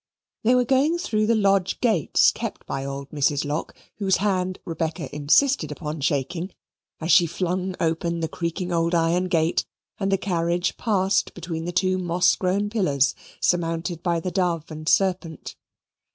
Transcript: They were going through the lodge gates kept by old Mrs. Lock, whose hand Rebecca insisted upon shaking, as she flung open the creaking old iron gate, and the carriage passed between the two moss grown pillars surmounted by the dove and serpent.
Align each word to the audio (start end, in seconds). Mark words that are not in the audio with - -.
They 0.41 0.55
were 0.55 0.65
going 0.65 0.97
through 0.97 1.27
the 1.27 1.35
lodge 1.35 1.79
gates 1.79 2.31
kept 2.31 2.65
by 2.65 2.83
old 2.83 3.11
Mrs. 3.11 3.45
Lock, 3.45 3.75
whose 3.97 4.17
hand 4.17 4.57
Rebecca 4.65 5.15
insisted 5.15 5.71
upon 5.71 6.01
shaking, 6.01 6.53
as 6.99 7.11
she 7.11 7.27
flung 7.27 7.75
open 7.79 8.19
the 8.19 8.27
creaking 8.27 8.71
old 8.71 8.95
iron 8.95 9.25
gate, 9.25 9.63
and 9.99 10.11
the 10.11 10.17
carriage 10.17 10.75
passed 10.75 11.35
between 11.35 11.65
the 11.65 11.71
two 11.71 11.99
moss 11.99 12.35
grown 12.35 12.67
pillars 12.71 13.13
surmounted 13.39 14.01
by 14.01 14.19
the 14.19 14.31
dove 14.31 14.71
and 14.71 14.89
serpent. 14.89 15.55